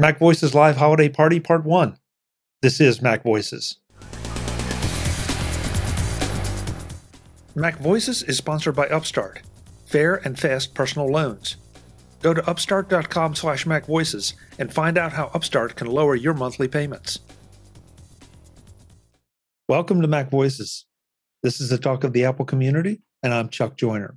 [0.00, 1.98] Mac Voices Live Holiday Party Part 1.
[2.62, 3.78] This is Mac Voices.
[7.56, 9.42] Mac Voices is sponsored by Upstart,
[9.86, 11.56] fair and fast personal loans.
[12.22, 17.18] Go to upstart.com slash macvoices and find out how Upstart can lower your monthly payments.
[19.68, 20.86] Welcome to Mac Voices.
[21.42, 24.14] This is the talk of the Apple community, and I'm Chuck Joiner.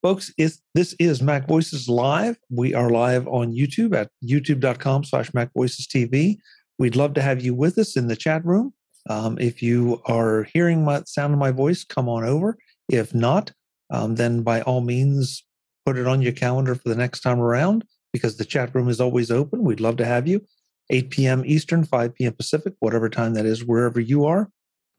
[0.00, 2.38] Folks, this is Mac Voices Live.
[2.50, 6.38] We are live on YouTube at youtube.com slash Mac Voices TV.
[6.78, 8.72] We'd love to have you with us in the chat room.
[9.10, 12.56] Um, if you are hearing my sound of my voice, come on over.
[12.88, 13.50] If not,
[13.90, 15.44] um, then by all means,
[15.84, 19.00] put it on your calendar for the next time around because the chat room is
[19.00, 19.64] always open.
[19.64, 20.46] We'd love to have you.
[20.90, 21.42] 8 p.m.
[21.44, 22.34] Eastern, 5 p.m.
[22.34, 24.48] Pacific, whatever time that is, wherever you are,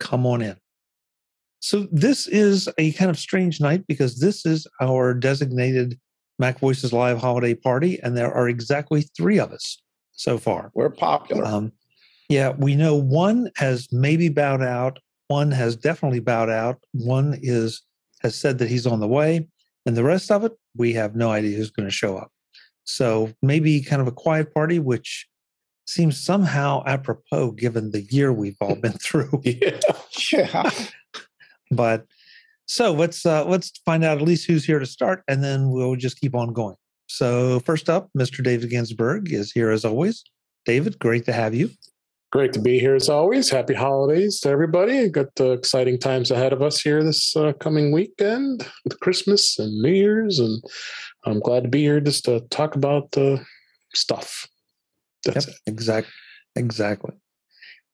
[0.01, 0.57] come on in.
[1.59, 5.99] So this is a kind of strange night because this is our designated
[6.37, 9.81] Mac Voices Live holiday party, and there are exactly three of us
[10.13, 10.71] so far.
[10.73, 11.45] We're popular.
[11.45, 11.73] Um,
[12.29, 14.99] yeah, we know one has maybe bowed out.
[15.27, 16.79] One has definitely bowed out.
[16.93, 17.81] One is
[18.21, 19.47] has said that he's on the way,
[19.85, 22.31] and the rest of it, we have no idea who's going to show up.
[22.85, 25.27] So maybe kind of a quiet party, which
[25.85, 29.41] seems somehow apropos given the year we've all been through.
[29.43, 29.79] yeah.
[30.31, 30.71] yeah.
[31.71, 32.05] But
[32.67, 35.95] so let's uh, let's find out at least who's here to start, and then we'll
[35.95, 36.75] just keep on going.
[37.07, 38.43] So first up, Mr.
[38.43, 40.23] David Ginsburg is here as always.
[40.65, 41.71] David, great to have you.
[42.31, 43.49] Great to be here as always.
[43.49, 45.09] Happy holidays to everybody.
[45.09, 49.81] Got the exciting times ahead of us here this uh, coming weekend with Christmas and
[49.81, 50.61] New Year's, and
[51.25, 53.43] I'm glad to be here just to talk about the
[53.95, 54.47] stuff.
[55.25, 55.71] That's yep, it.
[55.71, 56.13] Exactly.
[56.55, 57.13] Exactly.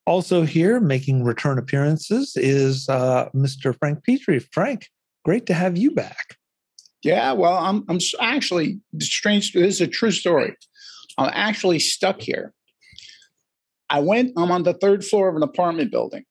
[0.06, 3.76] Also here making return appearances is uh, Mr.
[3.80, 4.40] Frank Petrie.
[4.40, 4.88] Frank,
[5.24, 6.38] great to have you back.
[7.02, 9.54] Yeah, well, I'm I'm actually strange.
[9.54, 10.56] This is a true story.
[11.18, 12.54] I'm actually stuck here.
[13.90, 14.32] I went.
[14.38, 16.26] I'm on the third floor of an apartment building.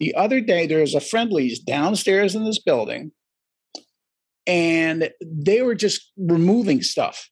[0.00, 3.12] The other day, there was a Friendly's downstairs in this building,
[4.46, 7.28] and they were just removing stuff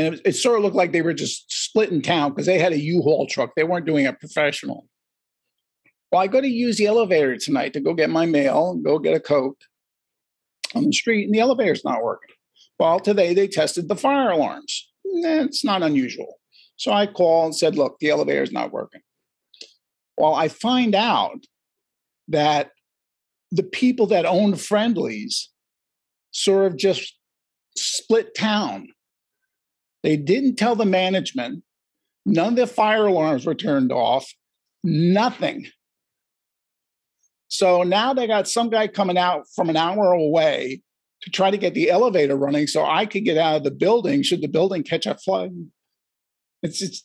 [0.00, 2.58] and it, it, sort of looked like they were just split in town because they
[2.58, 3.50] had a U-Haul truck.
[3.54, 4.86] They weren't doing it professional.
[6.10, 9.14] Well, I go to use the elevator tonight to go get my mail go get
[9.14, 9.56] a coat
[10.74, 12.34] on the street, and the elevator's not working.
[12.78, 14.88] Well, today they tested the fire alarms.
[15.04, 16.38] It's not unusual.
[16.76, 19.02] So I call and said, look, the elevator's not working.
[20.16, 21.44] Well, I find out
[22.28, 22.70] that
[23.50, 25.50] the people that own Friendly's
[26.30, 27.14] sort of just
[27.76, 28.88] split town
[30.02, 31.62] they didn't tell the management.
[32.26, 34.32] None of the fire alarms were turned off.
[34.82, 35.66] Nothing.
[37.48, 40.82] So now they got some guy coming out from an hour away
[41.22, 44.22] to try to get the elevator running so I could get out of the building
[44.22, 45.50] should the building catch a flood.
[46.62, 47.04] It's it's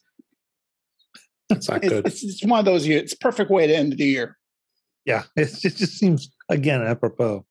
[1.50, 2.08] that's not good.
[2.08, 3.04] It's, it's, one of those years.
[3.04, 4.38] It's perfect way to end the year.
[5.06, 7.46] Yeah, it just, just seems again apropos.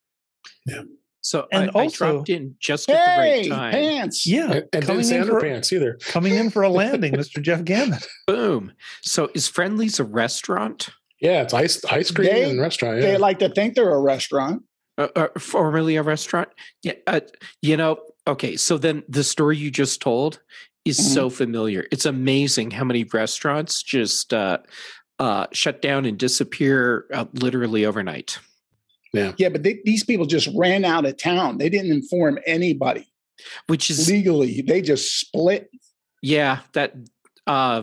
[0.67, 0.83] Yeah.
[1.25, 3.73] So and I, also, I dropped in just at hey, the right time.
[3.73, 4.27] Pants.
[4.27, 5.95] Yeah, and, and coming in for pants either.
[6.01, 7.41] Coming in for a landing, Mr.
[7.41, 8.07] Jeff Gamet.
[8.27, 8.73] Boom.
[9.01, 10.91] So is Friendly's a restaurant?
[11.23, 12.99] Yeah, it's ice ice cream they, and restaurant.
[12.99, 13.13] Yeah.
[13.13, 14.65] They like to think they're a restaurant.
[14.99, 16.51] Uh, uh, formerly a restaurant.
[16.83, 17.21] Yeah, uh,
[17.63, 18.01] you know.
[18.27, 20.41] Okay, so then the story you just told
[20.85, 21.15] is mm-hmm.
[21.15, 21.87] so familiar.
[21.91, 24.59] It's amazing how many restaurants just uh,
[25.19, 28.39] uh, shut down and disappear uh, literally overnight.
[29.15, 29.33] Yeah.
[29.37, 31.59] Yeah, but they, these people just ran out of town.
[31.59, 33.09] They didn't inform anybody.
[33.67, 35.69] Which is legally, they just split.
[36.23, 36.95] Yeah, that
[37.47, 37.83] uh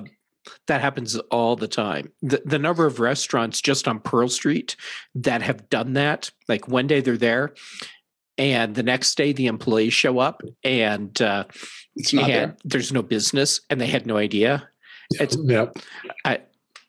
[0.68, 2.12] that happens all the time.
[2.22, 4.76] The the number of restaurants just on Pearl Street
[5.16, 7.54] that have done that, like one day they're there
[8.38, 11.44] and the next day the employees show up and uh
[11.96, 12.58] it's not there.
[12.64, 14.70] there's no business and they had no idea.
[15.20, 15.78] It's, yep.
[16.24, 16.40] I,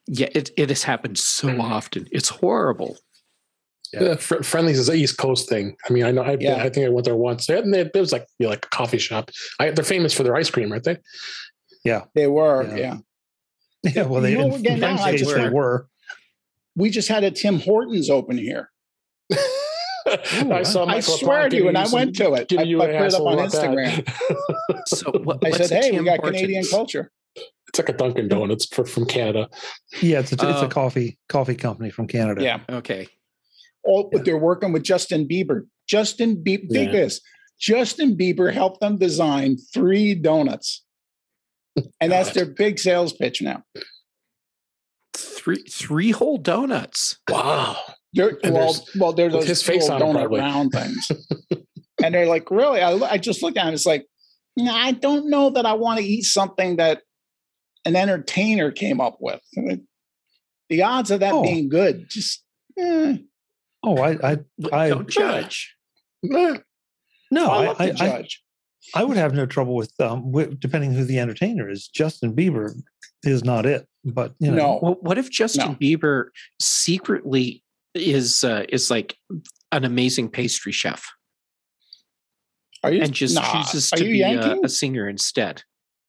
[0.07, 1.61] yeah, it, it has happened so mm.
[1.61, 2.09] often.
[2.13, 2.99] It's horrible.
[3.93, 4.01] Yeah.
[4.01, 5.77] Uh, Fr- Friendly's is an East Coast thing.
[5.89, 6.23] I mean, I know.
[6.23, 6.63] I, yeah.
[6.63, 7.47] I think I went there once.
[7.47, 9.31] They, they, it was like you know, like a coffee shop.
[9.61, 10.97] I, they're famous for their ice cream, aren't they?
[11.85, 12.65] Yeah, they were.
[12.65, 12.99] Yeah.
[13.83, 13.93] Yeah.
[13.95, 15.89] yeah well, they, you again, now, I just, they were.
[16.75, 18.71] We just had a Tim Hortons open here.
[19.33, 20.87] Ooh, I saw.
[20.87, 22.53] I swear to you, and I went to it.
[22.59, 24.87] I, you I put it up on Instagram.
[24.87, 26.41] so what, I said, "Hey, Tim we got Hortons?
[26.41, 29.49] Canadian culture." It's like a Dunkin' Donuts for, from Canada.
[30.03, 30.69] Yeah, it's a, it's a oh.
[30.69, 32.43] coffee coffee company from Canada.
[32.43, 32.61] Yeah.
[32.69, 33.09] Okay
[33.85, 34.23] all yeah.
[34.25, 35.63] they're working with Justin Bieber.
[35.89, 36.79] Justin Bieber, yeah.
[36.81, 37.21] think this.
[37.59, 40.85] Justin Bieber helped them design three donuts.
[42.01, 43.63] And that's their big sales pitch now.
[45.17, 47.19] Three three whole donuts.
[47.29, 47.79] Wow.
[48.13, 51.11] They're, well, well, they're those his face on donut round things.
[52.05, 52.83] and they're like, really?
[52.83, 53.75] I, I just looked at it.
[53.75, 54.07] It's like,
[54.61, 57.01] I don't know that I want to eat something that
[57.87, 59.41] an entertainer came up with.
[60.69, 61.43] The odds of that Oh.
[61.43, 62.45] being good, just
[62.79, 63.17] eh.
[63.83, 64.39] Oh, I, I,
[64.73, 65.75] I Don't judge.
[66.23, 68.29] No, I I, love to I,
[68.95, 71.89] I, would have no trouble with, um, with depending who the entertainer is.
[71.89, 72.73] Justin Bieber
[73.25, 75.75] is not it, but you know, no, Well, what if Justin No.
[75.77, 76.27] Bieber
[76.61, 77.65] secretly
[77.95, 79.17] is uh, is like
[79.73, 81.05] an amazing pastry chef
[82.83, 85.63] are you and just nah, chooses to be a, a singer instead?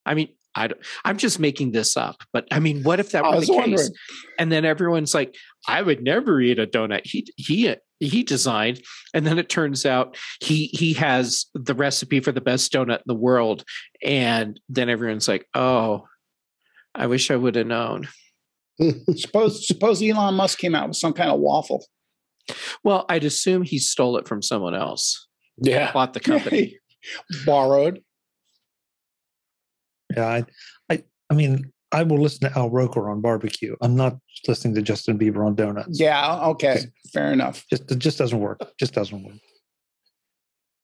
[0.06, 3.26] I mean, I don't, I'm just making this up, but I mean, what if that
[3.26, 3.60] I were was the case?
[3.62, 3.90] wondering.
[4.38, 5.36] And then everyone's like,
[5.68, 8.82] "I would never eat a donut." He he uh, he designed,
[9.14, 13.04] and then it turns out he he has the recipe for the best donut in
[13.08, 13.64] the world,
[14.04, 16.06] and then everyone's like, "Oh,
[16.94, 18.08] I wish I would have known."
[19.16, 21.86] Suppose suppose Elon Musk came out with some kind of waffle.
[22.84, 25.28] Well, I'd assume he stole it from someone else,
[25.58, 25.92] yeah.
[25.94, 26.78] bought the company.
[27.46, 28.02] Borrowed.
[30.16, 30.46] Yeah, I,
[30.90, 33.76] I, I mean, I will listen to Al Roker on barbecue.
[33.82, 34.18] I'm not
[34.48, 36.00] listening to Justin Bieber on donuts.
[36.00, 36.80] Yeah, okay.
[37.14, 37.66] Fair enough.
[37.70, 38.60] just it just doesn't work.
[38.80, 39.36] Just doesn't work.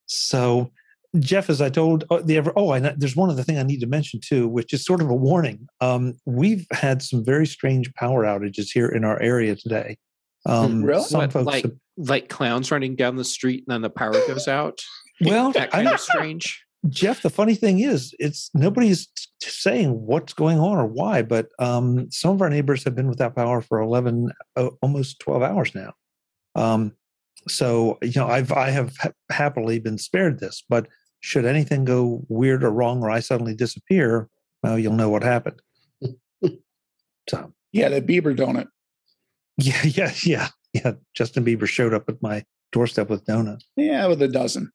[0.06, 0.72] So,
[1.18, 3.80] Jeff, as I told oh, the ever, oh, I there's one other thing I need
[3.80, 5.68] to mention too, which is sort of a warning.
[5.82, 9.98] Um, we've had some very strange power outages here in our area today.
[10.46, 11.04] Um, Really?
[11.04, 14.14] Some What, folks, like have- like clowns running down the street and then the power
[14.28, 14.80] goes out.
[15.22, 16.64] well, That kind I, of strange.
[16.88, 17.22] Jeff.
[17.22, 19.08] The funny thing is, it's nobody's
[19.42, 23.36] saying what's going on or why, but um, some of our neighbors have been without
[23.36, 25.94] power for 11, uh, almost 12 hours now.
[26.56, 26.94] Um,
[27.48, 30.88] so you know, I've I have ha- happily been spared this, but
[31.22, 34.30] should anything go weird or wrong, or I suddenly disappear,
[34.64, 35.62] well, you'll know what happened.
[37.30, 38.68] so Yeah, the Bieber donut.
[39.58, 40.94] yeah, yeah, yeah, yeah.
[41.14, 43.66] Justin Bieber showed up at my doorstep with donuts.
[43.76, 44.72] Yeah, with a dozen.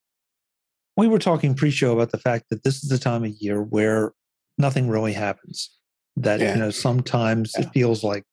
[0.97, 4.13] We were talking pre-show about the fact that this is the time of year where
[4.59, 5.71] nothing really happens
[6.17, 6.55] that Yeah.
[6.55, 7.67] you know sometimes Yeah.
[7.67, 8.25] it feels like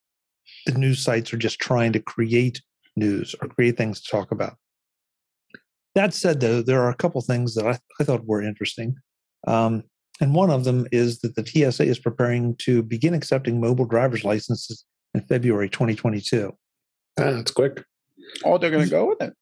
[0.65, 2.61] the news sites are just trying to create
[2.95, 4.57] news or create things to talk about
[5.95, 8.95] that said though there are a couple things that i, I thought were interesting
[9.47, 9.83] um,
[10.19, 14.23] and one of them is that the tsa is preparing to begin accepting mobile driver's
[14.23, 14.85] licenses
[15.15, 16.51] in february 2022
[17.19, 17.83] Ah, That's quick.
[18.45, 19.33] Oh, they're going to go with it.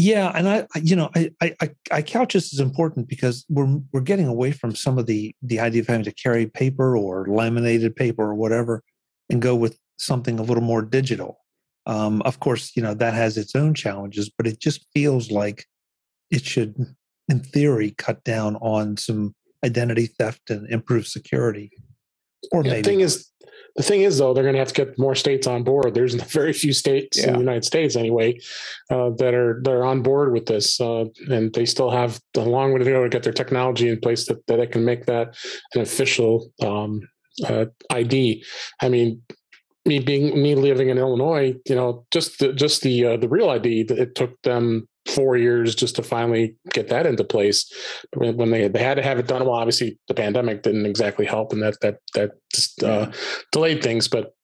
[0.00, 3.44] Yeah, and I, I- you know, I, I, I- I couch this as important because
[3.50, 6.96] we're we're getting away from some of the the idea of having to carry paper
[6.96, 8.82] or laminated paper or whatever,
[9.28, 11.38] and go with something a little more digital.
[11.86, 15.66] Um, of course, you know that has its own challenges, but it just feels like
[16.30, 16.74] it should,
[17.28, 19.34] in theory, cut down on some
[19.66, 21.70] identity theft and improve security.
[22.52, 23.30] Or Yeah, maybe the thing is,
[23.76, 25.94] the thing is though, they're going to have to get more states on board.
[25.94, 28.38] There's very few states in the United States anyway
[28.90, 32.40] uh, that are that are on board with this, uh, and they still have a
[32.40, 35.06] long way to go to get their technology in place that that they can make
[35.06, 35.36] that
[35.74, 37.00] an official um,
[37.46, 38.44] uh, ID.
[38.80, 39.22] I mean.
[39.86, 43.48] Me being me living in Illinois, you know, just the just the uh, the real
[43.48, 43.86] ID.
[43.88, 47.70] It took them four years just to finally get that into place.
[48.14, 51.52] When they they had to have it done, well, obviously the pandemic didn't exactly help,
[51.52, 53.10] and that that that just, uh,
[53.52, 54.08] delayed things.
[54.08, 54.34] But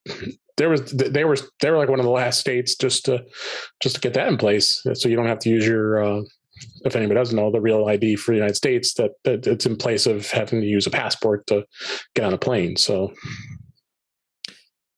[0.57, 3.25] there was they were they were like one of the last states just to
[3.81, 6.03] just to get that in place, so you don't have to use your.
[6.03, 6.23] Uh,
[6.87, 9.77] if anybody doesn't know, the real ID for the United States that, that it's in
[9.77, 11.67] place of having to use a passport to
[12.15, 12.77] get on a plane.
[12.77, 13.13] So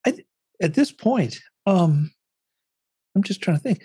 [0.06, 0.14] I
[0.62, 2.12] at this point, um,
[3.16, 3.82] I'm just trying to think: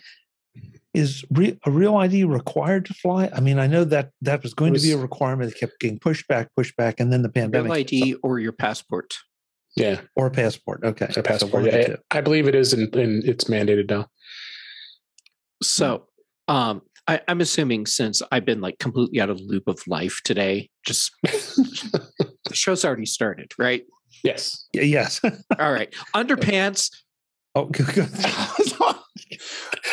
[0.93, 3.29] is re- a real ID required to fly?
[3.33, 5.99] I mean, I know that that was going to be a requirement that kept getting
[5.99, 9.13] pushed back, pushed back, and then the pandemic Real ID or your passport.
[9.75, 10.81] yeah, or a passport.
[10.83, 11.53] Okay, a passport.
[11.53, 11.97] one of the Yeah, two.
[12.11, 14.07] I believe it is, and it's mandated now.
[15.61, 16.07] So,
[16.47, 20.21] um, I, I'm assuming since I've been like completely out of the loop of life
[20.23, 23.83] today, just the show's already started, right?
[24.23, 24.67] yes.
[24.73, 25.19] Yes.
[25.59, 26.89] All right, underpants.
[27.55, 27.87] oh, good.
[27.87, 28.09] good.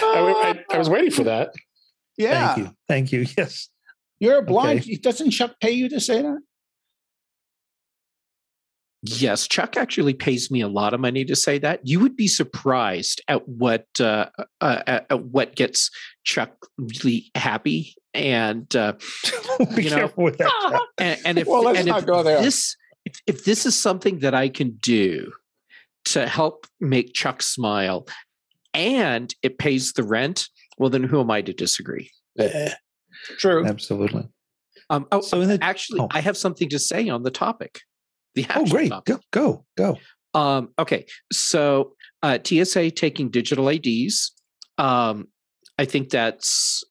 [0.02, 1.52] I, I, I was waiting for that.
[2.16, 2.54] Yeah.
[2.54, 2.75] Thank you.
[2.88, 3.26] Thank you.
[3.38, 3.69] Yes.
[4.19, 5.02] You're obliged.
[5.02, 6.38] Doesn't Chuck pay you to say that?
[9.02, 11.80] Yes, Chuck actually pays me a lot of money to say that.
[11.85, 14.26] You would be surprised at what uh,
[14.61, 15.90] uh, at, at what gets
[16.25, 18.92] Chuck really happy, and uh,
[19.75, 20.52] Be You know- careful with that.
[20.71, 20.80] Jeff.
[20.99, 22.42] and, and if Well, let's and not if go there.
[22.42, 22.76] this
[23.07, 25.33] if, if this is something that I can do
[26.07, 28.07] to help make Chuck smile,
[28.75, 30.49] and it pays the rent,
[30.79, 32.11] well, then who am I to disagree?
[32.39, 32.73] Eh,
[33.39, 33.67] True.
[33.67, 34.29] Absolutely.
[34.89, 36.09] Um, oh, So in the actually, oh.
[36.11, 37.81] I have something to say on the topic.
[38.35, 38.91] The oh, great.
[38.91, 39.17] topic.
[39.31, 39.97] Go, go,
[40.35, 40.39] go.
[40.39, 44.33] Um, okay, so uh, TSA taking digital IDs.
[44.79, 45.27] Um,
[45.79, 46.85] I think that's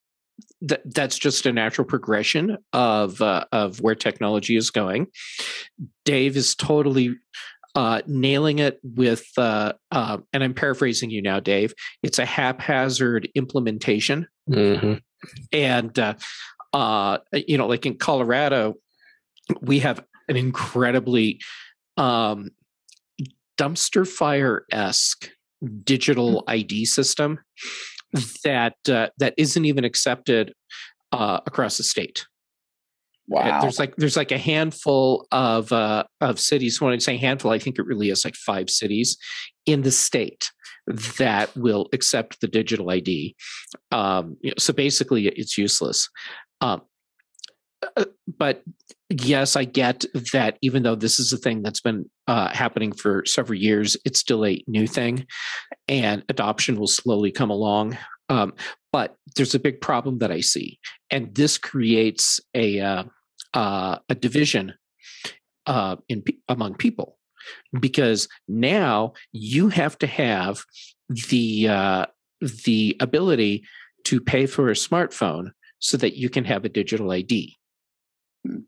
[0.67, 5.07] th- that's just a natural progression of uh, of where technology is going.
[6.05, 7.15] Dave is totally
[7.79, 11.73] uh, nailing it with, uh, uh, and I'm paraphrasing you now, Dave.
[12.03, 14.95] It's a haphazard implementation, Mm-hmm.
[15.53, 16.15] and uh,
[16.73, 18.75] uh, you know, like in Colorado,
[19.61, 21.39] we have an incredibly
[21.95, 22.49] um,
[23.57, 25.29] dumpster fire esque
[25.83, 27.39] digital ID system
[28.43, 30.53] that uh, that isn't even accepted
[31.13, 32.25] uh, across the state.
[33.29, 33.61] Wow.
[33.61, 36.81] There's like there's like a handful of uh, of cities.
[36.81, 39.17] When I say handful, I think it really is like five cities
[39.67, 40.51] in the state
[41.19, 43.35] that will accept the digital ID.
[43.91, 46.09] Um, you know, so basically, it's useless.
[46.59, 46.81] Um,
[47.95, 48.63] uh, but
[49.11, 50.57] yes, I get that.
[50.63, 54.43] Even though this is a thing that's been uh, happening for several years, it's still
[54.43, 55.27] a new thing,
[55.87, 57.95] and adoption will slowly come along.
[58.27, 58.53] Um,
[58.91, 60.79] but there's a big problem that I see,
[61.11, 63.03] and this creates a uh,
[63.53, 64.73] uh, a division
[65.65, 67.17] uh, in among people
[67.79, 70.63] because now you have to have
[71.29, 72.05] the uh,
[72.65, 73.63] the ability
[74.05, 77.57] to pay for a smartphone so that you can have a digital ID.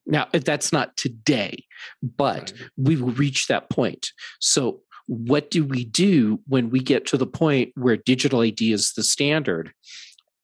[0.05, 1.65] Now that's not today,
[2.01, 2.53] but right.
[2.77, 4.11] we will reach that point.
[4.39, 8.93] So what do we do when we get to the point where digital ID is
[8.93, 9.73] the standard,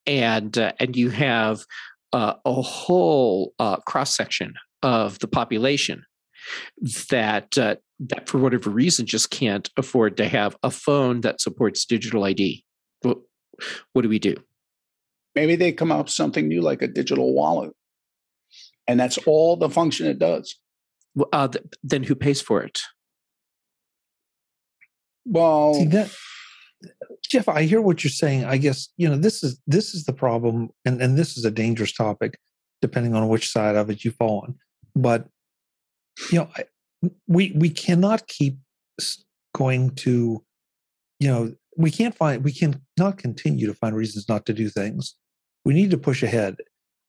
[0.05, 1.65] and uh, and you have
[2.13, 6.03] uh, a whole uh, cross section of the population
[7.09, 11.85] that uh, that for whatever reason just can't afford to have a phone that supports
[11.85, 12.63] digital ID.
[13.01, 13.17] What,
[13.93, 14.35] what do we do?
[15.35, 17.71] Maybe they come up with something new like a digital wallet,
[18.87, 20.55] and that's all the function it does.
[21.33, 22.79] Uh, th- then who pays for it?
[25.25, 26.11] Well, See, that,
[27.23, 28.45] Jeff, I hear what you're saying.
[28.45, 31.51] I guess you know this is this is the problem, and and this is a
[31.51, 32.39] dangerous topic,
[32.81, 34.55] depending on which side of it you fall on.
[34.95, 35.27] But
[36.31, 36.63] you know, I,
[37.27, 38.57] we we cannot keep
[39.55, 40.43] going to,
[41.19, 45.15] you know, we can't find we cannot continue to find reasons not to do things.
[45.65, 46.57] We need to push ahead.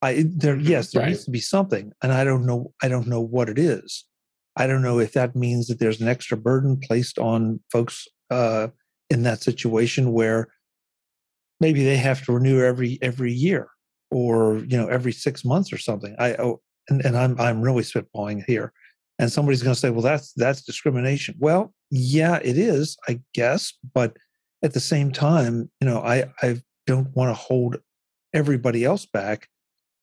[0.02, 1.10] I there yes, there right.
[1.10, 4.04] needs to be something, and I don't know I don't know what it is.
[4.56, 8.68] I don't know if that means that there's an extra burden placed on folks uh,
[9.11, 10.49] in that situation where
[11.61, 13.69] maybe they have to renew every every year
[14.11, 16.15] or you know every six months or something.
[16.19, 18.73] I oh, and, and I'm I'm really spitballing here,
[19.19, 21.35] and somebody's going to say, well, that's that's discrimination.
[21.38, 24.17] Well, yeah, it is, I guess, but
[24.62, 27.77] at the same time, you know, I I don't want to hold
[28.35, 29.49] everybody else back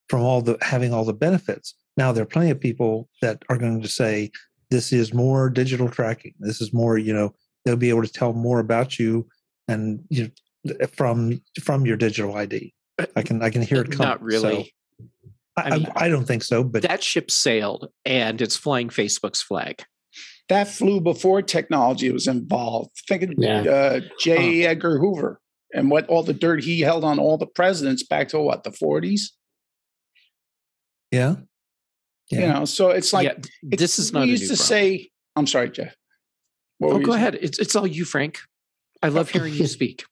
[0.10, 1.76] from all the having all the benefits.
[1.98, 4.32] Now there are plenty of people that are going to say
[4.70, 6.34] this is more digital tracking.
[6.40, 7.34] This is more, you know,
[7.65, 9.27] they'll be able to tell more about you
[9.67, 10.31] and you
[10.63, 12.74] know, from from your digital ID.
[13.15, 14.05] I can I can hear it come.
[14.05, 14.63] Not really.
[14.63, 15.10] So
[15.57, 19.41] I, I, mean, I, don't think so, but that ship sailed and it's flying Facebook's
[19.41, 19.84] flag.
[20.50, 22.91] That flew before technology was involved.
[23.07, 23.62] Think of yeah.
[23.62, 24.65] uh, J.
[24.65, 25.39] Edgar Hoover
[25.74, 28.69] and what all the dirt he held on all the presidents back to what the
[28.69, 29.22] 40s.
[31.12, 31.36] Yeah.
[32.29, 32.39] yeah.
[32.39, 33.34] You know, so it's like yeah,
[33.72, 34.24] it's, this is not.
[34.24, 34.67] We used to problem.
[34.67, 35.95] say, "I'm sorry, Jeff."
[36.92, 37.38] Oh, go ahead.
[37.42, 38.39] It's it's all you, Frank.
[39.01, 40.06] I love hearing you speak.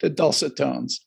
[0.00, 1.00] the dulcet tones.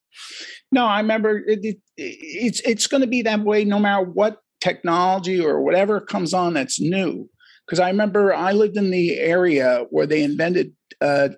[0.72, 4.38] No, I remember it, it, it's it's going to be that way no matter what
[4.62, 7.30] technology or whatever comes on that's new.
[7.66, 11.30] Because I remember I lived in the area where they invented uh,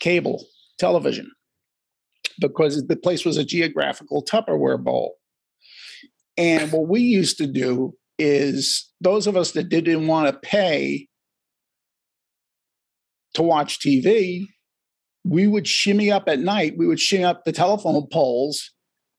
[0.00, 0.44] cable
[0.78, 1.30] television
[2.40, 5.14] because the place was a geographical Tupperware bowl.
[6.36, 11.08] And what we used to do is those of us that didn't want to pay
[13.36, 14.46] to watch TV,
[15.24, 16.74] we would shimmy up at night.
[16.76, 18.72] We would shimmy up the telephone poles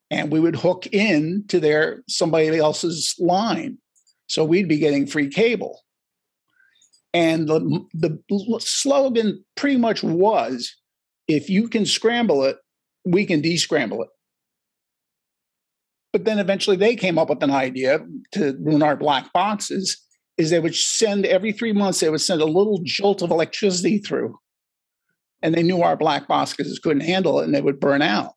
[0.10, 3.78] and we would hook in to their somebody else's line.
[4.28, 5.82] So we'd be getting free cable.
[7.14, 8.20] And the, the
[8.60, 10.76] slogan pretty much was
[11.28, 12.58] if you can scramble it,
[13.06, 14.10] we can descramble it.
[16.12, 18.00] But then eventually they came up with an idea
[18.34, 20.02] to ruin our black boxes
[20.38, 23.98] is they would send every three months they would send a little jolt of electricity
[23.98, 24.38] through
[25.42, 28.34] and they knew our black boxes couldn't handle it and they would burn out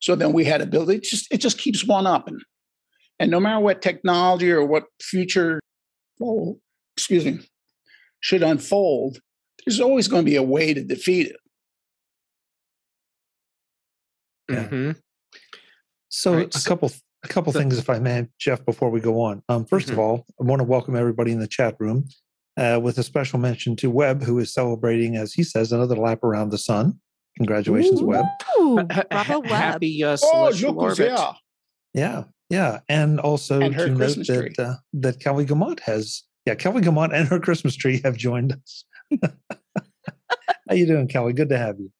[0.00, 2.40] so then we had to build it just it just keeps one up and
[3.18, 5.60] and no matter what technology or what future
[6.18, 6.56] well,
[6.96, 7.38] excuse me
[8.20, 9.18] should unfold
[9.64, 11.36] there's always going to be a way to defeat it
[14.50, 14.64] yeah.
[14.64, 14.90] Mm-hmm.
[16.08, 16.54] So right.
[16.54, 16.90] a couple
[17.24, 19.42] a couple so, things, if I may, Jeff, before we go on.
[19.48, 19.92] Um, 1st mm-hmm.
[19.92, 22.06] of all, I want to welcome everybody in the chat room
[22.56, 26.22] uh, with a special mention to Webb, who is celebrating, as he says, another lap
[26.22, 27.00] around the sun.
[27.36, 28.26] Congratulations, Webb.
[28.60, 29.50] Ooh, Ha- Bravo Webb.
[29.50, 31.16] Happy uh, Oh, celestial look who's orbit.
[31.16, 31.34] there.
[31.94, 34.54] Yeah, yeah, and also And her to note Christmas that tree.
[34.64, 38.84] uh, that Kelly Guimont has yeah Kelly Guimont and her Christmas tree have joined us.
[40.68, 41.32] How you doing, Kelly?
[41.32, 41.90] Good to have you.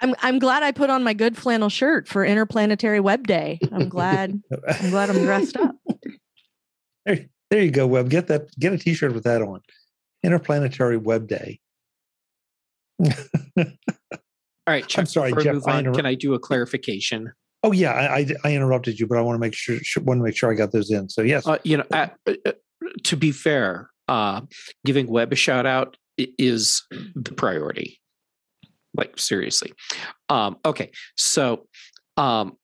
[0.00, 3.58] I'm I'm glad I put on my good flannel shirt for Interplanetary Web Day.
[3.72, 4.40] I'm glad
[4.80, 5.76] I'm glad I'm dressed up.
[7.06, 8.08] There, there you go, Web.
[8.10, 8.48] Get that.
[8.58, 9.60] Get a T-shirt with that on.
[10.22, 11.60] Interplanetary Web Day.
[13.56, 16.38] All right, Chuck, sorry, before I Jeff, move I on, interrupt- can I do a
[16.38, 17.32] clarification?
[17.62, 20.24] Oh yeah, I, I, I interrupted you, but I want to make sure want to
[20.24, 21.08] make sure I got those in.
[21.10, 22.52] So yes, Uh, you know, uh, uh,
[23.04, 24.40] to be fair, uh,
[24.86, 27.99] giving Web a shout out is the priority.
[28.94, 29.72] Like seriously.
[30.28, 31.66] Um, okay, so
[32.16, 32.56] um,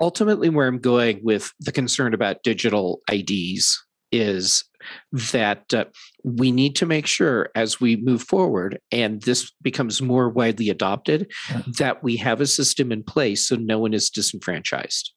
[0.00, 4.64] ultimately, where I'm going with the concern about digital IDs is
[5.12, 5.84] that uh,
[6.24, 11.30] we need to make sure as we move forward and this becomes more widely adopted
[11.78, 15.12] that we have a system in place so no one is disenfranchised.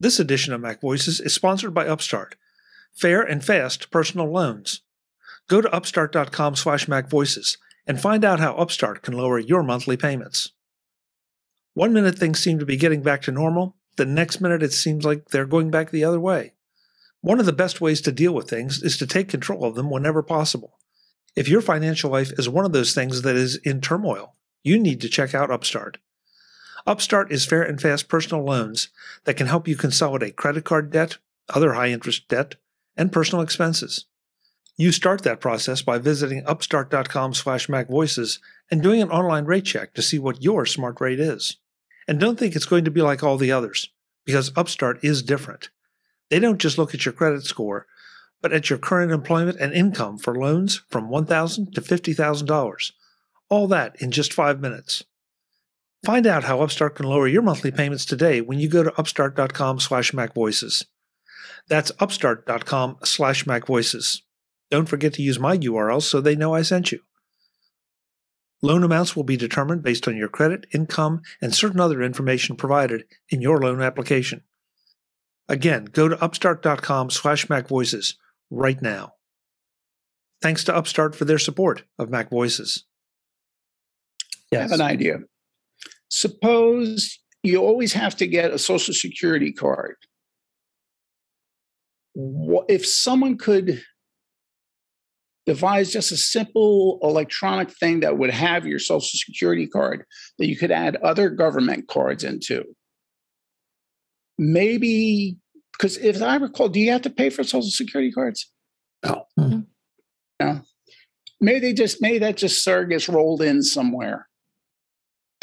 [0.00, 2.36] This edition of Mac Voices is sponsored by Upstart.
[2.96, 4.82] Fair and fast personal loans.
[5.48, 7.56] Go to upstart.com slash macvoices
[7.86, 10.52] and find out how Upstart can lower your monthly payments.
[11.74, 15.04] One minute things seem to be getting back to normal, the next minute it seems
[15.04, 16.54] like they're going back the other way.
[17.20, 19.90] One of the best ways to deal with things is to take control of them
[19.90, 20.78] whenever possible.
[21.36, 25.00] If your financial life is one of those things that is in turmoil, you need
[25.02, 25.98] to check out Upstart.
[26.86, 28.88] Upstart is fair and fast personal loans
[29.24, 31.18] that can help you consolidate credit card debt,
[31.48, 32.54] other high interest debt,
[32.96, 34.06] and personal expenses.
[34.80, 38.38] You start that process by visiting upstart.com slash macvoices
[38.70, 41.58] and doing an online rate check to see what your smart rate is.
[42.08, 43.90] And don't think it's going to be like all the others,
[44.24, 45.68] because Upstart is different.
[46.30, 47.88] They don't just look at your credit score,
[48.40, 52.92] but at your current employment and income for loans from 1,000 to $50,000.
[53.50, 55.04] All that in just five minutes.
[56.06, 59.78] Find out how Upstart can lower your monthly payments today when you go to upstart.com
[59.78, 60.86] slash macvoices.
[61.68, 64.22] That's upstart.com slash macvoices.
[64.70, 67.00] Don't forget to use my URL so they know I sent you.
[68.62, 73.04] Loan amounts will be determined based on your credit, income, and certain other information provided
[73.30, 74.42] in your loan application.
[75.48, 78.14] Again, go to upstart.com slash macvoices
[78.50, 79.14] right now.
[80.42, 82.84] Thanks to Upstart for their support of Mac Voices.
[84.52, 85.18] I have an idea.
[86.08, 89.96] Suppose you always have to get a social security card.
[92.14, 93.82] If someone could
[95.50, 100.04] devise just a simple electronic thing that would have your social security card
[100.38, 102.62] that you could add other government cards into,
[104.38, 105.36] maybe
[105.72, 108.48] because if I recall, do you have to pay for social security cards?
[109.04, 109.24] No.
[109.36, 109.66] Mhm.
[110.40, 110.60] No.
[111.40, 114.28] Maybe they just maybe that just sort of gets rolled in somewhere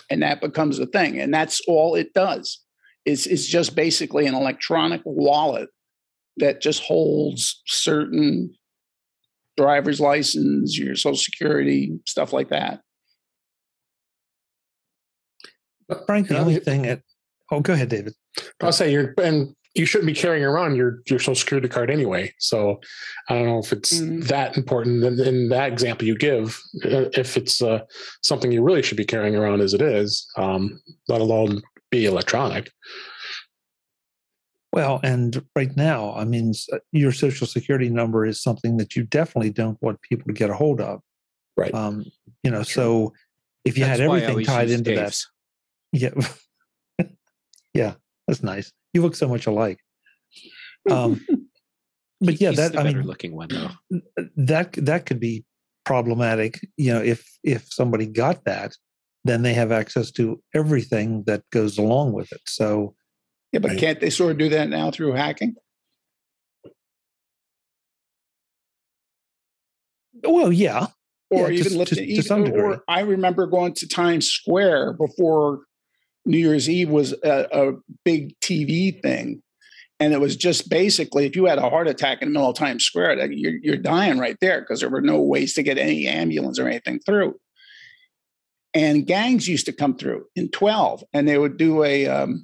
[0.10, 2.64] and that becomes a thing and that's all it does
[3.04, 5.70] it's, it's just basically an electronic wallet
[6.38, 8.54] that just holds certain
[9.58, 12.82] driver's license your social security stuff like that
[15.88, 17.02] But Frank, the Yeah, only you- thing that.
[17.50, 18.14] Oh, go ahead, David.
[18.62, 22.34] I'll say you're and you shouldn't be carrying around your your social security card anyway.
[22.40, 22.82] So
[23.30, 24.28] I don't know if it's Mhm.
[24.28, 26.60] that important in, in that example you give.
[26.84, 27.80] uh, If it's uh,
[28.22, 32.70] something you really should be carrying around as it is, um, let alone be electronic.
[34.74, 39.04] Well, and right now, I mean, uh, your social security number is something that you
[39.04, 41.02] definitely don't want people to get a hold of.
[41.56, 41.74] Right.
[41.74, 42.06] Um,
[42.44, 43.14] you know, so
[43.66, 45.18] if you That's had everything tied into that,
[45.92, 46.12] yeah,
[47.74, 47.94] yeah,
[48.28, 48.72] that's nice.
[48.94, 49.80] You look so much alike.
[50.90, 51.26] Um,
[52.22, 54.00] but yeah, he's that I mean, looking one though.
[54.36, 55.46] that that could be
[55.86, 56.60] problematic.
[56.78, 58.76] You know, if if somebody got that,
[59.24, 62.42] then they have access to everything that goes along with it.
[62.46, 62.96] So
[63.52, 63.80] yeah but Right.
[63.80, 65.56] can't they sort of do that now through hacking
[70.24, 70.88] Well, yeah,
[71.30, 72.62] or Yeah, even to- lift to- it, to some degree.
[72.62, 75.62] or I remember going to Times Square before
[76.26, 79.42] New Year's Eve was a, a big TV thing,
[80.00, 82.56] and it was just basically if you had a heart attack in the middle of
[82.58, 86.08] Times Square, you're you're dying right there because there were no ways to get any
[86.08, 87.36] ambulance or anything through.
[88.74, 92.44] And gangs used to come through in twelve, and they would do a um,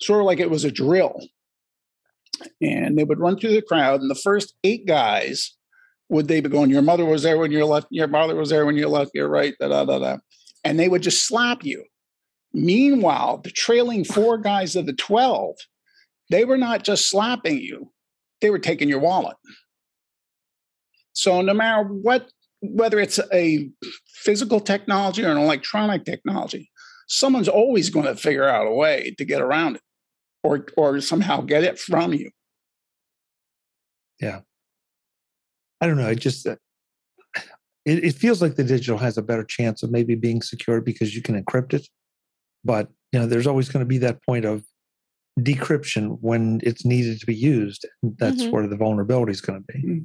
[0.00, 1.20] sort of like it was a drill,
[2.60, 5.56] and they would run through the crowd, and the first eight guys
[6.08, 8.66] would they be going, Your mother was there when you're left, your mother was there
[8.66, 10.16] when you're left, you're right, da da da da.
[10.62, 11.84] And they would just slap you.
[12.52, 15.56] Meanwhile, the trailing four guys of the 12,
[16.30, 17.92] they were not just slapping you,
[18.40, 19.36] they were taking your wallet.
[21.12, 22.28] So no matter what
[22.60, 23.68] whether it's a
[24.06, 26.70] physical technology or an electronic technology,
[27.08, 29.82] someone's always going to figure out a way to get around it
[30.42, 32.30] or or somehow get it from you.
[34.20, 34.40] Yeah.
[35.80, 36.08] I don't know.
[36.08, 36.56] It just uh,
[37.84, 41.14] it, it feels like the digital has a better chance of maybe being secure because
[41.14, 41.86] you can encrypt it.
[42.64, 44.64] But you know, there's always going to be that point of
[45.40, 47.86] decryption when it's needed to be used.
[48.02, 48.50] That's Mhm.
[48.52, 50.02] where the vulnerability is going to be.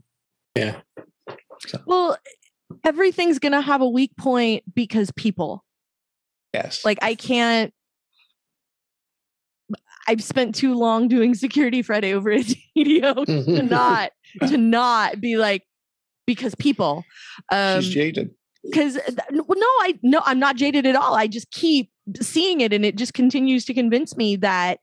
[0.56, 0.82] Yeah.
[1.86, 2.18] Well,
[2.84, 5.64] everything's going to have a weak point because people.
[6.54, 6.84] Yes.
[6.84, 7.74] Like I can't
[10.08, 12.46] I've spent too long doing security Friday over at
[12.78, 14.12] TDO to not
[14.48, 15.64] to not be like
[16.26, 17.04] because people
[17.52, 18.30] um she's jaded.
[18.64, 19.00] because
[19.32, 19.44] no
[19.82, 23.16] i no i'm not jaded at all i just keep seeing it and it just
[23.16, 24.80] continues to convince me that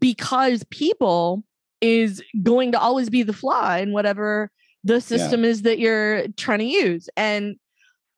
[0.00, 1.44] because people
[1.82, 4.50] is going to always be the flaw in whatever
[4.82, 7.56] the system is that you're trying to use and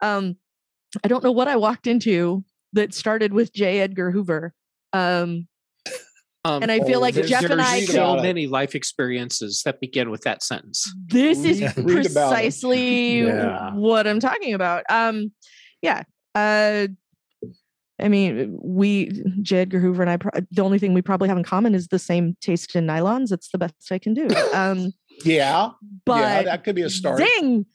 [0.03, 0.37] um
[1.03, 4.53] i don't know what i walked into that started with j edgar hoover
[4.93, 5.47] um
[6.45, 10.11] Um, and i feel Oh, like jeff and i so many life experiences that begin
[10.11, 10.91] with that sentence.
[11.07, 12.35] this is Read- read about it.
[12.35, 13.73] precisely Yeah.
[13.75, 15.33] what i'm talking about um
[15.83, 16.03] yeah
[16.35, 16.87] uh
[18.01, 19.11] i mean we
[19.43, 21.89] j edgar hoover and i pro- the only thing we probably have in common is
[21.89, 24.93] the same taste in nylons it's the best i can do um
[25.25, 25.71] Yeah.
[26.07, 27.19] but yeah, that could be a start.
[27.19, 27.67] zing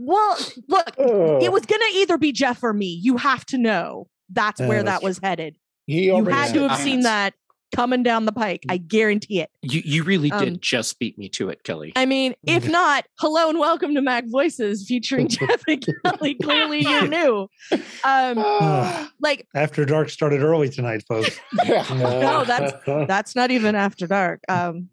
[0.00, 0.38] well
[0.68, 1.38] look Oh.
[1.42, 4.82] it was gonna either be jeff or me you have to know that's Yeah, where
[4.82, 7.34] that's that was headed He you had to have seen that
[7.74, 11.28] coming down the pike i guarantee it You you really Um, did just beat me
[11.30, 11.92] to it, Kelly.
[11.96, 16.34] I mean, if not, hello and welcome to Mac Voices featuring Jeff and Kelly.
[16.34, 17.48] Clearly, you knew.
[18.04, 21.38] Um, Ah, like After dark started early tonight, folks.
[21.64, 21.86] yeah.
[21.94, 24.40] No, that's- that's not even after dark.
[24.50, 24.88] Um,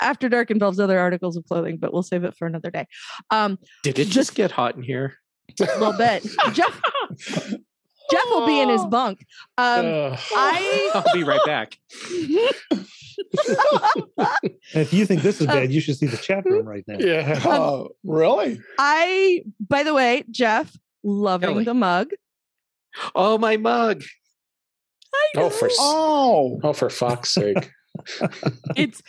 [0.00, 2.86] after dark involves other articles of clothing, but we'll save it for another day.
[3.30, 5.14] Um, Did it just- just get hot in here?
[5.60, 6.24] a little bit.
[6.52, 6.80] Jeff,
[8.10, 9.24] Jeff will be in his bunk.
[9.56, 10.18] Um, Ugh.
[10.36, 10.90] I.
[10.94, 11.78] I'll be right back.
[14.74, 16.98] If you think this is Um, bad, you should see the chat room right now.
[16.98, 17.40] yeah.
[17.44, 18.60] Oh, really?
[18.78, 19.42] I.
[19.68, 21.64] By the way, Jeff, loving Kelly.
[21.64, 22.10] the mug.
[23.14, 24.02] Oh, my mug.
[25.36, 27.70] Oh, for Oh, oh, for fuck's sake.
[28.76, 29.02] it's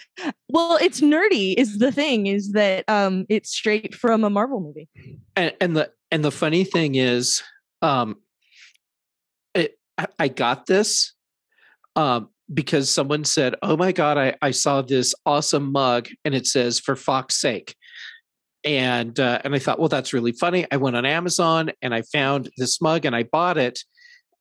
[0.49, 1.53] well, it's nerdy.
[1.57, 4.89] Is the thing is that um, it's straight from a Marvel movie.
[5.35, 7.43] And, and the and the funny thing is,
[7.81, 8.17] um, it,
[9.99, 11.13] I, I got this
[11.95, 16.47] um, because someone said, "Oh my god, I, I saw this awesome mug, and it
[16.47, 17.75] says for Fox's sake."
[18.63, 20.65] And uh, and I thought, well, that's really funny.
[20.71, 23.79] I went on Amazon and I found this mug and I bought it.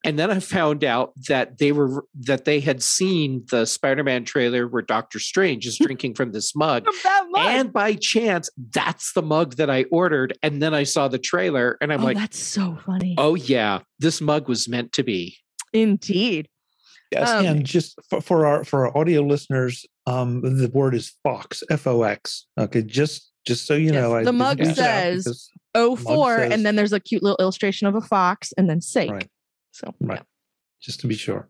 [0.05, 4.67] And then I found out that they were that they had seen the Spider-Man trailer
[4.69, 6.87] where Doctor Strange is drinking from this mug.
[6.93, 7.47] From mug.
[7.47, 10.39] And by chance, that's the mug that I ordered.
[10.43, 13.17] And then I saw the trailer and I'm oh, like, that's so funny.
[13.19, 15.37] oh, yeah, this mug was meant to be.
[15.73, 16.49] Indeed.
[17.11, 17.29] yes.
[17.29, 21.63] Um, and just for, for our for our audio listeners, um, the word is Fox,
[21.71, 22.47] F O X.
[22.59, 26.65] Okay, just just so you Yes, know, the didn't mug says- because- Oh four, and
[26.67, 29.11] then there's a cute little illustration of a fox, and then sake.
[29.11, 29.29] Right.
[29.73, 30.23] So right,
[30.81, 31.49] just to be sure.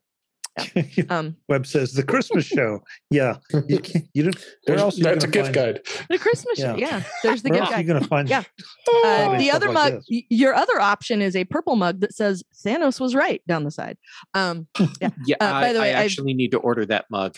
[1.11, 2.81] um, Web says the Christmas show.
[3.11, 3.37] Yeah,
[3.69, 3.81] you
[4.15, 4.35] you don't.
[4.37, 4.95] Where There's- else?
[4.95, 5.81] are you that's a gift find- guide.
[6.09, 6.75] the Christmas, yeah.
[6.77, 6.89] Yeah.
[6.89, 7.93] yeah, there's the Where gift else are you guide.
[7.93, 8.29] going to find?
[8.29, 8.43] Yeah.
[9.05, 10.23] Uh, the other like mug, this?
[10.31, 13.99] your other option is a purple mug that says Thanos was right down the side.
[14.33, 14.67] Um,
[15.01, 17.37] yeah, Yeah, Uh, by I, the way, I I've- actually need to order that mug.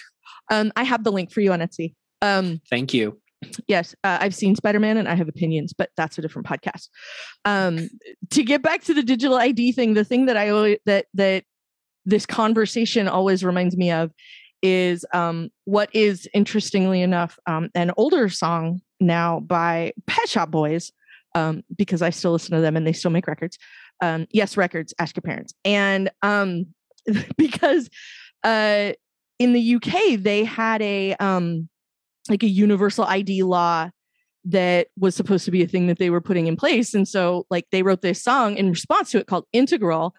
[0.51, 1.95] um, I have the link for you on Etsy.
[2.23, 3.21] Um, Thank you.
[3.67, 6.89] yes, uh, I've seen Spider Man and I have opinions, but that's a different podcast.
[7.45, 7.89] Um,
[8.31, 11.45] to get back to the digital ID thing, the thing that I always, that that
[12.05, 14.13] this conversation always reminds me of
[14.63, 20.93] is um, what is interestingly enough um, an older song now by Pet Shop Boys
[21.35, 23.59] um, because I still listen to them and they still make records.
[24.03, 24.95] Um, yes, records.
[24.99, 25.55] Ask your parents.
[25.65, 26.67] And um,
[27.37, 27.89] because
[28.45, 28.93] uh,
[29.39, 31.69] in the UK they had a um,
[32.29, 33.91] like a universal ID law
[34.45, 36.95] that was supposed to be a thing that they were putting in place.
[36.95, 40.15] And so like they wrote this song in response to it called Integral.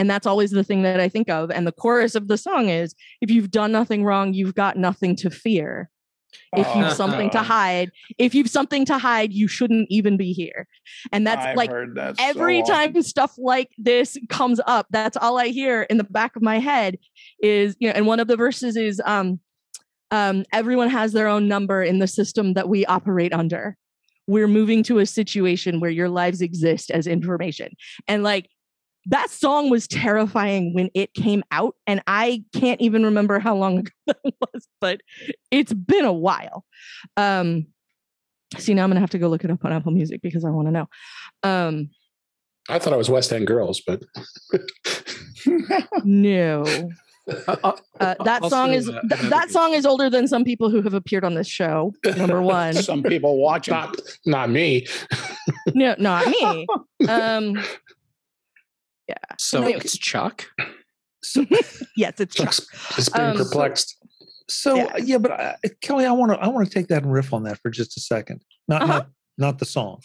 [0.00, 1.50] And that's always the thing that I think of.
[1.50, 5.14] And the chorus of the song is if you've done nothing wrong, you've got nothing
[5.16, 5.90] to fear.
[6.56, 10.32] If Oh, you've something to hide, if you've something to hide, you shouldn't even be
[10.32, 10.66] here.
[11.12, 12.94] And that's I've like heard that so every often.
[12.94, 16.58] time stuff like this comes up that's all i hear in the back of my
[16.58, 16.98] head
[17.42, 19.38] is you know and one of the verses is um
[20.10, 23.76] um everyone has their own number in the system that we operate under
[24.26, 27.72] we're moving to a situation where your lives exist as information
[28.06, 28.48] and like
[29.10, 33.78] that song was terrifying when it came out and i can't even remember how long
[33.80, 35.00] ago that was but
[35.50, 36.64] it's been a while
[37.16, 37.66] um
[38.58, 40.50] See, now I'm gonna have to go look it up on Apple Music because I
[40.50, 40.88] want to know.
[41.44, 41.90] Um,
[42.68, 44.02] I thought it was West End Girls, but
[46.04, 46.64] no,
[47.46, 50.42] Uh, uh, uh, that also, song is uh, th- that song is older than some
[50.42, 51.92] people who have appeared on this show.
[52.16, 53.72] Number one, Some people watching.
[53.72, 53.94] not
[54.26, 54.86] not me.
[55.74, 56.66] no, not me.
[57.08, 57.62] Um,
[59.38, 59.80] So Anyway.
[59.84, 60.46] it's Chuck.
[61.22, 61.44] So,
[61.96, 62.46] yes, it's Chuck.
[62.52, 63.96] Chuck's just being Um, perplexed.
[64.48, 64.96] so Yeah.
[64.98, 65.18] yeah.
[65.18, 67.58] but uh, Kelly, I want to I want to take that and riff on that
[67.62, 68.42] for just a second.
[68.68, 68.92] Not Uh-huh.
[68.92, 70.00] not not the song,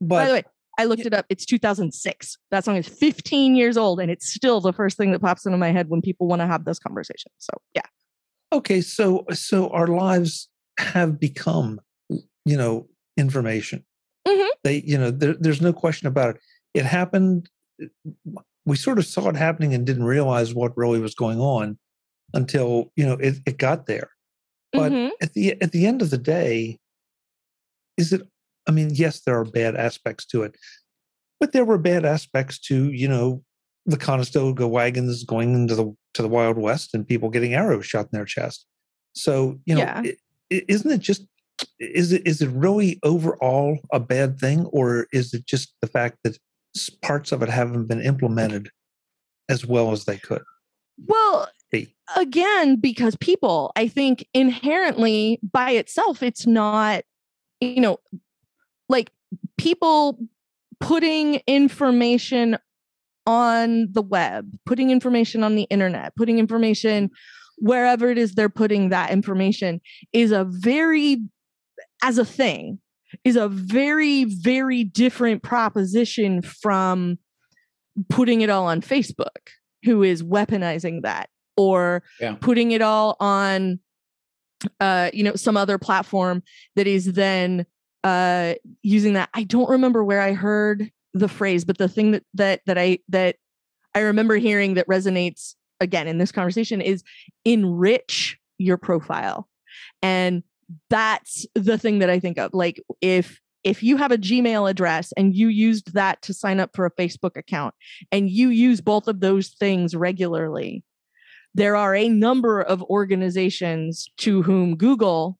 [0.00, 0.42] but By the way,
[0.78, 1.26] I looked it up.
[1.28, 2.38] It's 2006.
[2.50, 5.58] That song is 15 years old, and it's still the first thing that pops into
[5.58, 7.30] my head when people want to have this conversation.
[7.38, 7.82] So yeah,
[8.52, 13.84] okay so so our lives have become you know information
[14.26, 14.48] Mhm.
[14.64, 16.40] they you know there, there's no question about it
[16.74, 17.50] it happened
[18.68, 21.78] we sort of saw it happening and didn't realize what really was going on
[22.34, 24.10] until you know it, it got there
[24.72, 25.10] but Mhm.
[25.22, 26.78] at the at the end of the day
[27.96, 28.22] is it
[28.66, 30.54] i mean yes there are bad aspects to it
[31.40, 33.42] but there were bad aspects to you know
[33.86, 38.04] the conestoga wagons going into the to the wild west and people getting arrows shot
[38.06, 38.66] in their chest
[39.14, 40.02] so you know Yeah.
[40.04, 40.16] i-
[40.52, 41.26] i- isn't it just
[41.80, 46.18] is it is it really overall a bad thing or is it just the fact
[46.24, 46.36] that
[47.02, 48.70] parts of it haven't been implemented
[49.48, 50.42] as well as they could.
[51.06, 51.48] Well,
[52.16, 57.02] again, because people, I think inherently by itself, it's not,
[57.60, 57.98] you know,
[58.88, 59.10] like
[59.56, 60.18] people
[60.80, 62.58] putting information
[63.26, 67.10] on the web, putting information on the internet, putting information
[67.58, 69.80] wherever it is they're putting that information
[70.12, 71.18] is a very,
[72.02, 72.78] as a thing,
[73.24, 77.18] is a very, very different proposition from
[78.08, 79.48] putting it all on Facebook,
[79.84, 82.36] who is weaponizing that, or Yeah.
[82.40, 83.80] putting it all on
[84.80, 86.42] uh, you know, some other platform
[86.74, 87.64] that is then
[88.04, 89.28] uh using that.
[89.34, 92.98] I don't remember where I heard the phrase, but the thing that that that I
[93.08, 93.36] that
[93.94, 97.04] I remember hearing that resonates again in this conversation is
[97.44, 99.48] enrich your profile.
[100.02, 100.42] And
[100.90, 102.52] that's the thing that I think of.
[102.52, 106.70] Like if if you have a Gmail address and you used that to sign up
[106.74, 107.74] for a Facebook account
[108.12, 110.84] and you use both of those things regularly,
[111.54, 115.38] there are a number of organizations to whom Google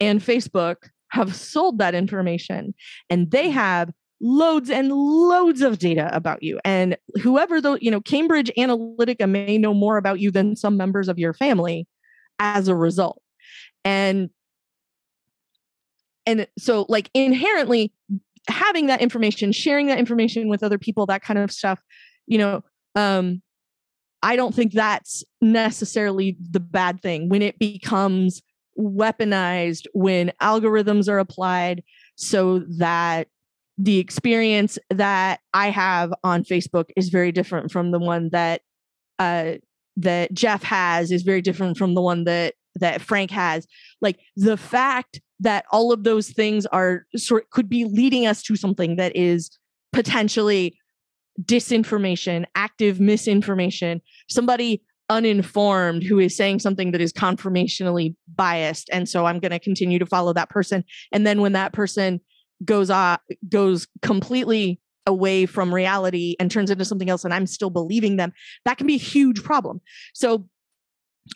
[0.00, 0.76] and Facebook
[1.10, 2.74] have sold that information
[3.10, 8.00] and they have loads and loads of data about you and whoever though you know
[8.00, 11.86] cambridge analytica may know more about you than some members of your family
[12.40, 13.22] as a result
[13.84, 14.28] and
[16.28, 17.90] and so like inherently
[18.48, 21.80] having that information sharing that information with other people that kind of stuff
[22.26, 22.62] you know
[22.94, 23.42] um
[24.22, 27.28] i don't think that's necessarily the bad thing.
[27.28, 28.42] When it becomes
[28.78, 31.82] weaponized when algorithms are applied
[32.14, 33.26] so that
[33.76, 38.60] the experience that i have on facebook is very different from the one that
[39.18, 39.54] uh
[39.96, 43.66] that jeff has is very different from the one that that frank has.
[44.00, 48.56] Like the fact that all of those things are sort could be leading us to
[48.56, 49.50] something that is
[49.92, 50.76] potentially
[51.42, 59.24] disinformation, active misinformation, somebody uninformed who is saying something that is confirmationally biased and so
[59.24, 62.20] I'm going to continue to follow that person and then when that person
[62.62, 67.70] goes off goes completely away from reality and turns into something else and I'm still
[67.70, 68.34] believing them
[68.66, 69.80] that can be a huge problem.
[70.12, 70.46] So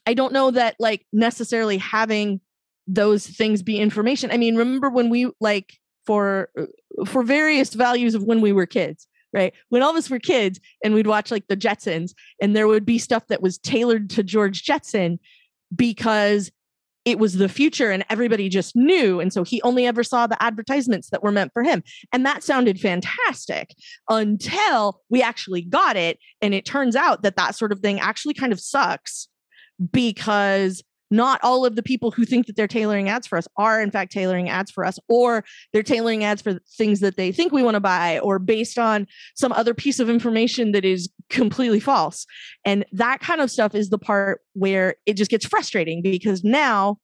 [0.06, 2.40] I don't know that like necessarily having
[2.86, 4.30] those things be information.
[4.30, 5.74] I mean, remember when we like
[6.06, 6.66] for uh,
[7.06, 9.52] for various values of when we were kids, right?
[9.68, 12.84] When all of us were kids and we'd watch like the Jetsons and there would
[12.84, 15.18] be stuff that was tailored to George Jetson
[15.74, 16.50] because
[17.04, 20.40] it was the future and everybody just knew and so he only ever saw the
[20.40, 23.74] advertisements that were meant for him and that sounded fantastic
[24.08, 28.34] until we actually got it and it turns out that that sort of thing actually
[28.34, 29.26] kind of sucks
[29.90, 33.80] because not all of the people who think that they're tailoring ads for us are
[33.80, 37.52] in fact tailoring ads for us or they're tailoring ads for things that they think
[37.52, 41.80] we want to buy or based on some other piece of information that is completely
[41.80, 42.26] false.
[42.64, 46.98] And that kind of stuff is the part where it just gets frustrating because now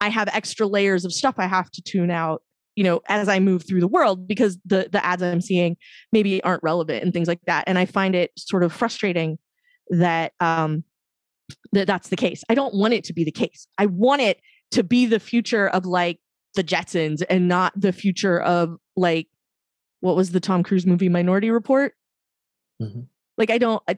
[0.00, 2.42] i have extra layers of stuff i have to tune out
[2.76, 5.76] you know as i move through the world because the the ads i'm seeing
[6.12, 7.64] maybe aren't relevant and things like that.
[7.66, 9.38] And i find it sort of frustrating
[9.90, 10.84] that um
[11.78, 12.44] that that's the case.
[12.48, 13.66] I don't want it to be the case.
[13.78, 14.40] I want it
[14.72, 16.18] to be the future of like
[16.54, 19.28] the Jetsons and not the future of like
[20.00, 21.94] what was the Tom Cruise movie Minority Report?
[22.82, 23.06] Mhm.
[23.36, 23.96] Like I don't I,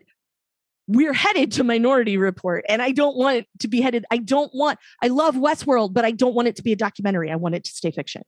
[0.87, 4.51] we're headed to Minority Report and I don't want it to be headed I don't
[4.55, 7.31] want I love Westworld but I don't want it to be a documentary.
[7.31, 8.23] I want it to stay fiction.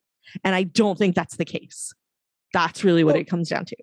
[0.45, 1.93] And I don't think that's the case.
[2.53, 3.77] That's really what Well- it comes down to.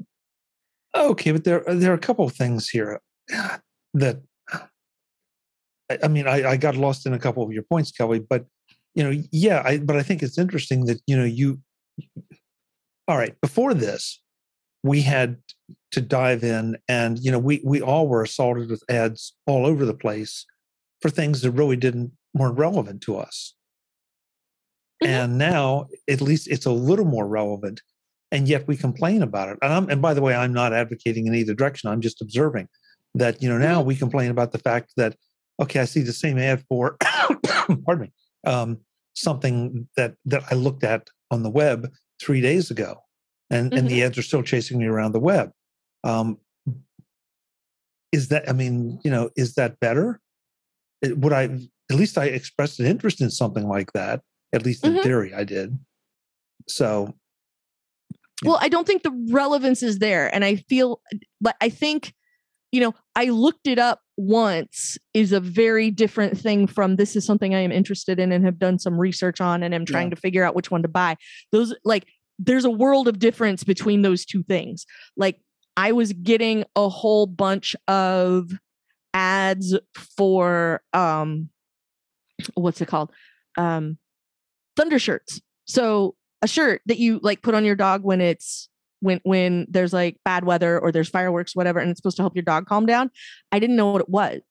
[0.95, 2.99] Okay, but there there are a couple of things here
[3.93, 4.21] that
[5.89, 8.19] I, I mean I, I got lost in a couple of your points, Kelly.
[8.19, 8.45] But
[8.95, 11.59] you know, yeah, I but I think it's interesting that you know you.
[13.07, 14.21] All right, before this,
[14.83, 15.37] we had
[15.91, 19.85] to dive in, and you know, we we all were assaulted with ads all over
[19.85, 20.45] the place
[21.01, 23.55] for things that really didn't weren't relevant to us.
[25.03, 25.07] Mhm.
[25.07, 27.81] And now, at least, it's a little more relevant
[28.31, 29.57] and yet we complain about it.
[29.61, 31.89] And, I'm, and by the way, I'm not advocating in either direction.
[31.89, 32.67] I'm just observing
[33.15, 35.15] that you know now we complain about the fact that
[35.59, 36.97] okay, I see the same ad for
[37.85, 38.11] pardon me
[38.45, 38.77] um,
[39.15, 41.91] something that that I looked at on the web
[42.21, 42.95] three days ago,
[43.49, 45.51] and and the ads are still chasing me around the web.
[46.03, 46.37] Um,
[48.11, 50.21] is that I mean you know is that better?
[51.01, 51.43] It- Would I
[51.91, 54.21] at least I expressed an interest in something like that?
[54.53, 55.03] At least in Mhm.
[55.03, 55.77] theory, I did.
[56.67, 57.13] So
[58.43, 60.33] Well, I don't think the relevance is there.
[60.33, 61.01] And I feel,
[61.41, 62.13] but I think,
[62.71, 67.25] you know, I looked it up once is a very different thing from this is
[67.25, 70.15] something I am interested in and have done some research on and am trying Yeah.
[70.15, 71.15] to figure out which one to buy.
[71.51, 72.05] Those, like,
[72.37, 74.85] there's a world of difference between those two things.
[75.17, 75.41] Like,
[75.75, 78.51] I was getting a whole bunch of
[79.13, 79.77] ads
[80.17, 81.49] for, um,
[82.53, 83.11] what's it called?
[83.57, 83.97] Um,
[84.77, 85.41] thunder shirts.
[85.65, 88.68] So a shirt that you like put on your dog when it's
[89.01, 92.35] when when there's like bad weather or there's fireworks whatever and it's supposed to help
[92.35, 93.09] your dog calm down
[93.51, 94.41] i didn't know what it was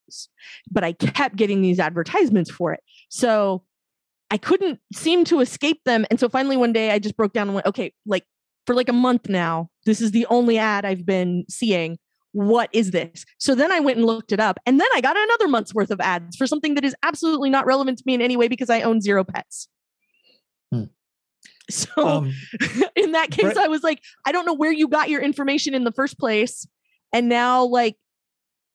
[0.71, 2.81] but i kept getting these advertisements for it.
[3.09, 3.65] So
[4.31, 7.49] i couldn't seem to escape them and so finally one day i just broke down
[7.49, 8.25] and went okay like
[8.67, 11.99] for like a month now this is the only ad i've been seeing.
[12.33, 13.25] What is this?
[13.39, 15.91] So then i went and looked it up and then i got another month's worth
[15.91, 18.71] of ads for something that is absolutely not relevant to me in any way because
[18.71, 19.69] i own zero pets.
[21.71, 22.35] so um,
[22.97, 25.75] in that case, Brett- I was like, I don't know where you got your information
[25.75, 26.67] in the first place.
[27.13, 27.97] And now, like,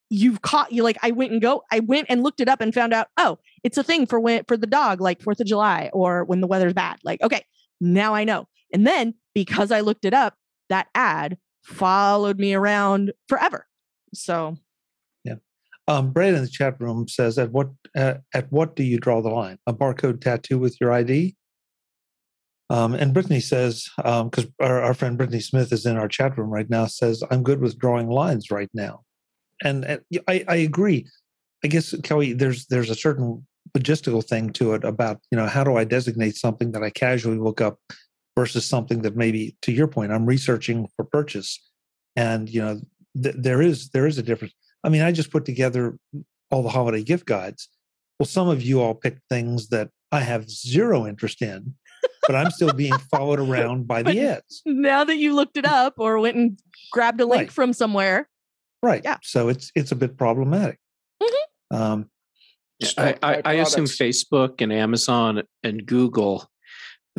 [0.10, 2.74] you've caught you like I went and go, I went and looked it up and
[2.74, 5.90] found out, oh, it's a thing for when for the dog, like Fourth of July
[5.92, 6.98] or when the weather's bad.
[7.04, 7.44] Like, okay,
[7.82, 8.48] now I know.
[8.72, 10.36] And then because I looked it up,
[10.70, 13.66] that ad followed me around forever.
[14.14, 14.58] So
[15.24, 15.36] yeah.
[15.88, 19.22] Um, Brad in the chat room says, "At what uh, at what do you draw
[19.22, 19.58] the line?
[19.66, 21.36] A barcode tattoo with your ID?"
[22.74, 26.50] Um, and Brittany says, because our, our friend Brittany Smith is in our chat room
[26.50, 29.04] right now, says, "I'm good with drawing lines right now,"
[29.64, 31.06] and, and I, I agree.
[31.64, 33.46] I guess Kelly, there's there's a certain
[33.78, 37.38] logistical thing to it about you know how do I designate something that I casually
[37.38, 37.78] look up
[38.36, 41.60] versus something that maybe, to your point, I'm researching for purchase,
[42.16, 42.82] and you know
[43.22, 44.56] th- there is there is a difference.
[44.84, 46.00] I mean, I just put together
[46.50, 47.70] all the holiday gift guides.
[48.18, 51.76] Well, some of you all picked things that I have zero interest in,
[52.28, 54.62] but I'm still being followed around by the ads.
[54.66, 56.60] now that you looked it up or went and
[56.92, 57.52] grabbed a link Right.
[57.52, 58.30] from somewhere,
[58.82, 59.02] Right.
[59.04, 59.18] Yeah.
[59.24, 60.78] So it's it's a bit problematic.
[61.72, 62.10] Um,
[62.80, 63.86] Yeah, Stock I, I, I assume.
[63.86, 66.50] Facebook and Amazon and Google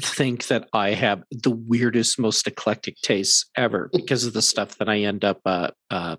[0.00, 4.88] think that I have the weirdest, most eclectic tastes ever because of the stuff that
[4.88, 6.16] I end up uh, uh,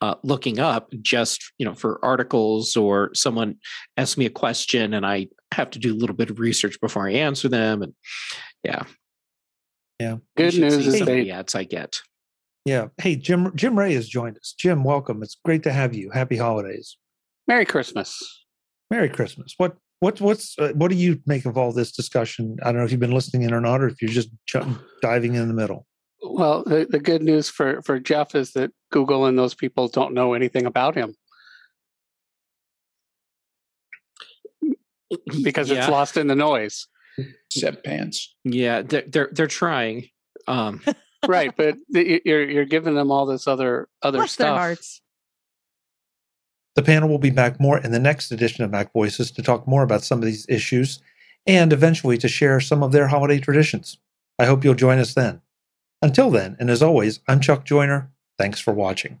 [0.00, 3.56] uh, looking up just you know for articles or someone
[3.96, 7.08] asks me a question and I have to do a little bit of research before
[7.08, 7.94] I answer them and
[8.62, 8.84] yeah.
[10.00, 10.16] Yeah.
[10.36, 12.00] Good news is some of they the ads I get.
[12.64, 12.88] yeah.
[12.98, 14.54] Hey, Jim Jim Rea has joined us.
[14.58, 15.22] Jim, welcome.
[15.22, 16.10] It's great to have you.
[16.10, 16.96] Happy holidays.
[17.48, 18.44] Merry Christmas.
[18.90, 19.54] Merry Christmas.
[19.56, 22.56] What what what's uh, what do you make of all this discussion?
[22.62, 24.78] I don't know if you've been listening in or not, or if you're just ju-
[25.02, 25.86] diving in the middle.
[26.22, 30.14] Well, the, the good news for, for Jeff is that Google and those people don't
[30.14, 31.14] know anything about him
[35.42, 36.86] because yeah, it's lost in the noise.
[37.52, 38.34] Set pants.
[38.44, 40.08] yeah, they're they're, they're trying.
[40.46, 40.82] Um,
[41.26, 44.58] right, but you're you're giving them all this other other bless their stuff.
[44.58, 45.00] hearts.
[46.76, 49.66] The panel will be back more in the next edition of Mac Voices to talk
[49.66, 51.00] more about some of these issues
[51.44, 53.98] and eventually to share some of their holiday traditions.
[54.38, 55.40] I hope you'll join us then.
[56.02, 58.12] Until then, and as always, I'm Chuck Joiner.
[58.38, 59.20] Thanks for watching.